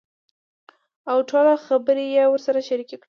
اوټوله 1.11 1.53
خبره 1.65 2.03
يې 2.15 2.23
ورسره 2.29 2.59
شريکه 2.67 2.91
کړه. 2.97 2.99